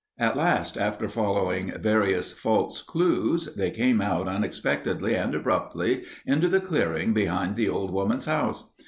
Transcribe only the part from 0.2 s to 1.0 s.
last,